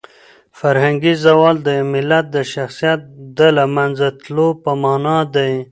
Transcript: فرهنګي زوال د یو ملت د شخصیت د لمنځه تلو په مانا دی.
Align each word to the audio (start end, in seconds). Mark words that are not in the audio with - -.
فرهنګي 0.59 1.13
زوال 1.25 1.55
د 1.61 1.67
یو 1.79 1.87
ملت 1.93 2.25
د 2.31 2.37
شخصیت 2.53 2.99
د 3.37 3.39
لمنځه 3.57 4.07
تلو 4.21 4.47
په 4.63 4.71
مانا 4.81 5.19
دی. 5.35 5.53